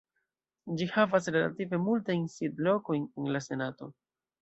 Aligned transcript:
Ĝi 0.79 0.87
havas 0.93 1.29
relative 1.35 1.81
multajn 1.83 2.27
sidlokojn 2.39 3.09
en 3.11 3.33
la 3.37 3.47
senato. 3.53 3.97